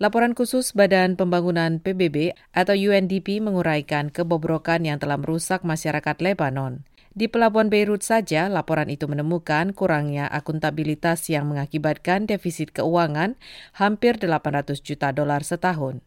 Laporan 0.00 0.32
khusus 0.32 0.72
Badan 0.72 1.12
Pembangunan 1.12 1.76
PBB 1.76 2.32
atau 2.56 2.72
UNDP 2.72 3.36
menguraikan 3.44 4.08
kebobrokan 4.08 4.88
yang 4.88 4.96
telah 4.96 5.20
merusak 5.20 5.60
masyarakat 5.60 6.24
Lebanon. 6.24 6.88
Di 7.12 7.28
pelabuhan 7.28 7.68
Beirut 7.68 8.00
saja, 8.00 8.48
laporan 8.48 8.88
itu 8.88 9.04
menemukan 9.04 9.76
kurangnya 9.76 10.24
akuntabilitas 10.32 11.28
yang 11.28 11.52
mengakibatkan 11.52 12.24
defisit 12.24 12.72
keuangan 12.72 13.36
hampir 13.76 14.16
800 14.16 14.80
juta 14.80 15.12
dolar 15.12 15.44
setahun. 15.44 16.00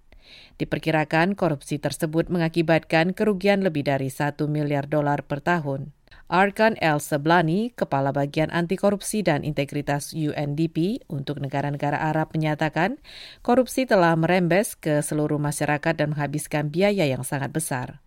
Diperkirakan 0.58 1.38
korupsi 1.38 1.78
tersebut 1.78 2.34
mengakibatkan 2.34 3.14
kerugian 3.14 3.62
lebih 3.62 3.86
dari 3.86 4.10
1 4.10 4.42
miliar 4.50 4.90
dolar 4.90 5.22
per 5.22 5.46
tahun. 5.46 5.94
Arkan 6.28 6.74
El 6.82 6.98
Seblani, 6.98 7.72
Kepala 7.78 8.10
Bagian 8.10 8.50
Anti 8.50 8.74
Korupsi 8.76 9.22
dan 9.22 9.46
Integritas 9.46 10.12
UNDP 10.18 11.06
untuk 11.06 11.38
negara-negara 11.38 12.02
Arab 12.02 12.34
menyatakan 12.34 12.98
korupsi 13.46 13.86
telah 13.86 14.18
merembes 14.18 14.74
ke 14.74 15.06
seluruh 15.06 15.38
masyarakat 15.38 15.94
dan 15.94 16.18
menghabiskan 16.18 16.74
biaya 16.74 17.06
yang 17.06 17.22
sangat 17.22 17.54
besar. 17.54 18.02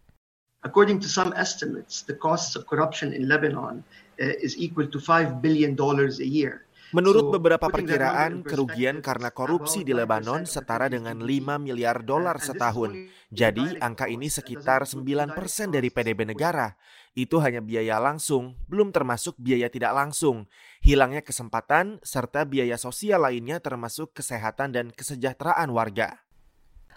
According 0.67 0.99
to 1.07 1.09
some 1.09 1.31
estimates, 1.39 2.03
the 2.03 2.19
costs 2.19 2.59
of 2.59 2.67
corruption 2.67 3.15
in 3.15 3.31
Lebanon 3.31 3.87
uh, 4.19 4.35
is 4.43 4.59
equal 4.59 4.91
to 4.91 4.99
$5 4.99 5.39
billion 5.39 5.79
a 5.79 6.27
year. 6.27 6.66
Menurut 6.95 7.35
beberapa 7.35 7.67
perkiraan, 7.67 8.47
kerugian 8.47 9.03
karena 9.03 9.35
korupsi 9.35 9.83
di 9.83 9.91
Lebanon 9.91 10.47
setara 10.47 10.87
dengan 10.87 11.19
5 11.19 11.59
miliar 11.59 12.07
dolar 12.07 12.39
setahun. 12.39 13.11
Jadi, 13.35 13.83
angka 13.83 14.07
ini 14.07 14.31
sekitar 14.31 14.87
9 14.87 15.35
persen 15.35 15.75
dari 15.75 15.91
PDB 15.91 16.31
negara. 16.31 16.79
Itu 17.17 17.41
hanya 17.41 17.65
biaya 17.65 17.97
langsung, 17.97 18.61
belum 18.69 18.93
termasuk 18.93 19.35
biaya 19.41 19.73
tidak 19.73 19.97
langsung, 19.97 20.47
hilangnya 20.85 21.25
kesempatan, 21.25 21.99
serta 22.05 22.45
biaya 22.45 22.77
sosial 22.77 23.25
lainnya 23.25 23.59
termasuk 23.59 24.13
kesehatan 24.13 24.77
dan 24.77 24.93
kesejahteraan 24.93 25.73
warga. 25.73 26.26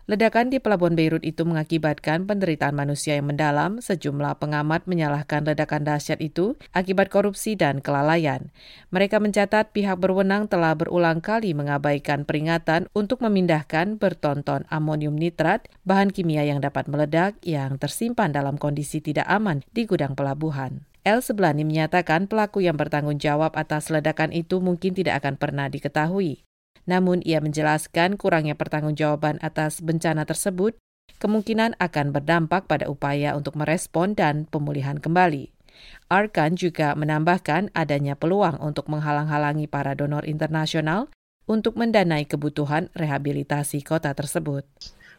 Ledakan 0.09 0.49
di 0.49 0.57
pelabuhan 0.57 0.97
Beirut 0.97 1.21
itu 1.21 1.45
mengakibatkan 1.45 2.25
penderitaan 2.25 2.73
manusia 2.73 3.13
yang 3.13 3.29
mendalam. 3.29 3.77
Sejumlah 3.77 4.41
pengamat 4.41 4.89
menyalahkan 4.89 5.45
ledakan 5.45 5.85
dahsyat 5.85 6.17
itu 6.17 6.57
akibat 6.73 7.13
korupsi 7.13 7.53
dan 7.53 7.77
kelalaian. 7.77 8.49
Mereka 8.89 9.21
mencatat 9.21 9.69
pihak 9.69 10.01
berwenang 10.01 10.49
telah 10.49 10.73
berulang 10.73 11.21
kali 11.21 11.53
mengabaikan 11.53 12.25
peringatan 12.25 12.89
untuk 12.97 13.21
memindahkan 13.21 14.01
bertonton 14.01 14.65
amonium 14.73 15.13
nitrat, 15.13 15.69
bahan 15.85 16.09
kimia 16.09 16.41
yang 16.41 16.57
dapat 16.57 16.89
meledak 16.89 17.37
yang 17.45 17.77
tersimpan 17.77 18.33
dalam 18.33 18.57
kondisi 18.57 19.05
tidak 19.05 19.29
aman 19.29 19.61
di 19.77 19.85
gudang 19.85 20.17
pelabuhan. 20.17 20.89
El 21.05 21.21
Seblani 21.21 21.61
menyatakan 21.61 22.25
pelaku 22.25 22.65
yang 22.65 22.81
bertanggung 22.81 23.21
jawab 23.21 23.53
atas 23.53 23.93
ledakan 23.93 24.33
itu 24.33 24.57
mungkin 24.57 24.97
tidak 24.97 25.21
akan 25.21 25.37
pernah 25.37 25.69
diketahui. 25.69 26.48
Namun 26.89 27.21
ia 27.21 27.37
menjelaskan 27.37 28.17
kurangnya 28.17 28.57
pertanggungjawaban 28.57 29.37
atas 29.45 29.85
bencana 29.85 30.25
tersebut 30.25 30.73
kemungkinan 31.21 31.77
akan 31.77 32.09
berdampak 32.09 32.65
pada 32.65 32.89
upaya 32.89 33.37
untuk 33.37 33.53
merespon 33.53 34.17
dan 34.17 34.49
pemulihan 34.49 34.97
kembali. 34.97 35.53
Arkan 36.09 36.57
juga 36.57 36.97
menambahkan 36.97 37.69
adanya 37.77 38.17
peluang 38.17 38.57
untuk 38.57 38.89
menghalang-halangi 38.89 39.69
para 39.69 39.93
donor 39.93 40.25
internasional 40.25 41.13
untuk 41.45 41.77
mendanai 41.77 42.25
kebutuhan 42.25 42.89
rehabilitasi 42.97 43.85
kota 43.85 44.11
tersebut. 44.17 44.65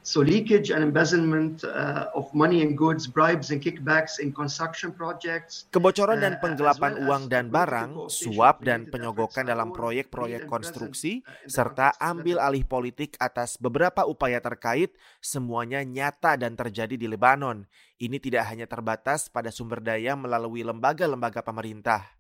So 0.01 0.25
leakage 0.25 0.73
and 0.73 0.81
embezzlement 0.81 1.61
uh, 1.61 2.09
of 2.17 2.33
money 2.33 2.65
and 2.65 2.73
goods, 2.73 3.05
bribes 3.05 3.53
and 3.53 3.61
kickbacks 3.61 4.17
in 4.17 4.33
construction 4.33 4.97
projects. 4.97 5.69
Kebocoran 5.69 6.25
dan 6.25 6.37
uh, 6.37 6.41
penggelapan 6.41 6.93
well 6.97 7.07
uang 7.13 7.23
dan 7.29 7.53
barang, 7.53 8.09
suap 8.09 8.65
dan 8.65 8.89
penyogokan 8.89 9.45
dalam 9.45 9.77
proyek-proyek 9.77 10.49
konstruksi, 10.49 11.21
uh, 11.21 11.49
serta 11.49 11.93
ambil 12.01 12.41
alih 12.41 12.65
politik 12.65 13.21
atas 13.21 13.61
beberapa 13.61 14.09
upaya 14.09 14.41
terkait, 14.41 14.97
semuanya 15.21 15.85
nyata 15.85 16.41
dan 16.41 16.57
terjadi 16.57 16.97
di 16.97 17.05
Lebanon. 17.05 17.69
Ini 18.01 18.17
tidak 18.17 18.49
hanya 18.49 18.65
terbatas 18.65 19.29
pada 19.29 19.53
sumber 19.53 19.85
daya 19.85 20.17
melalui 20.17 20.65
lembaga-lembaga 20.65 21.45
pemerintah. 21.45 22.20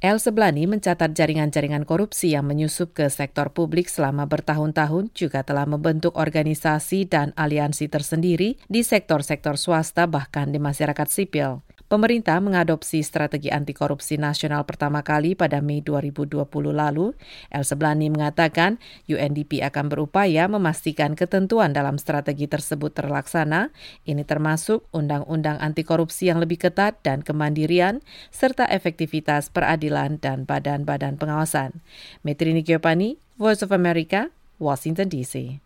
El 0.00 0.16
Seblani 0.16 0.64
mencatat 0.64 1.12
jaringan-jaringan 1.12 1.84
korupsi 1.84 2.32
yang 2.32 2.48
menyusup 2.48 2.96
ke 2.96 3.12
sektor 3.12 3.52
publik 3.52 3.84
selama 3.84 4.24
bertahun-tahun 4.24 5.12
juga 5.12 5.44
telah 5.44 5.68
membentuk 5.68 6.16
organisasi 6.16 7.04
dan 7.04 7.36
aliansi 7.36 7.84
tersendiri 7.84 8.56
di 8.64 8.80
sektor-sektor 8.80 9.60
swasta 9.60 10.08
bahkan 10.08 10.48
di 10.48 10.56
masyarakat 10.56 11.04
sipil. 11.04 11.60
Pemerintah 11.90 12.38
mengadopsi 12.38 13.02
strategi 13.02 13.50
anti 13.50 13.74
korupsi 13.74 14.14
nasional 14.14 14.62
pertama 14.62 15.02
kali 15.02 15.34
pada 15.34 15.58
Mei 15.58 15.82
2020 15.82 16.46
lalu. 16.70 17.18
El 17.50 17.66
Seblani 17.66 18.06
mengatakan 18.06 18.78
UNDP 19.10 19.58
akan 19.66 19.90
berupaya 19.90 20.46
memastikan 20.46 21.18
ketentuan 21.18 21.74
dalam 21.74 21.98
strategi 21.98 22.46
tersebut 22.46 22.94
terlaksana. 22.94 23.74
Ini 24.06 24.22
termasuk 24.22 24.86
undang-undang 24.94 25.58
anti 25.58 25.82
korupsi 25.82 26.30
yang 26.30 26.38
lebih 26.38 26.62
ketat 26.62 27.02
dan 27.02 27.26
kemandirian, 27.26 28.06
serta 28.30 28.70
efektivitas 28.70 29.50
peradilan 29.50 30.22
dan 30.22 30.46
badan-badan 30.46 31.18
pengawasan. 31.18 31.82
Metrini 32.22 32.62
Giopani, 32.62 33.18
Voice 33.34 33.66
of 33.66 33.74
America, 33.74 34.30
Washington 34.62 35.10
DC. 35.10 35.58